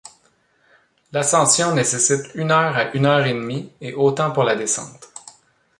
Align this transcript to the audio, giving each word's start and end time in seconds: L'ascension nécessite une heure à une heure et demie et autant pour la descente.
L'ascension 1.11 1.75
nécessite 1.75 2.31
une 2.33 2.49
heure 2.49 2.75
à 2.75 2.89
une 2.95 3.05
heure 3.05 3.27
et 3.27 3.35
demie 3.35 3.71
et 3.81 3.93
autant 3.93 4.31
pour 4.31 4.43
la 4.43 4.55
descente. 4.55 5.11